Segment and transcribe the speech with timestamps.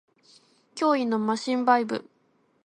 [0.73, 2.09] 脅威のマシンバイブ